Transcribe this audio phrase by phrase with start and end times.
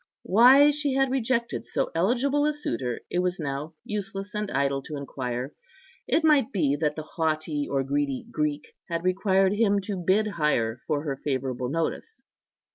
[0.23, 4.95] Why she had rejected so eligible a suitor it was now useless and idle to
[4.97, 5.53] inquire;
[6.07, 10.79] it might be that the haughty or greedy Greek had required him to bid higher
[10.87, 12.23] for her favourable notice.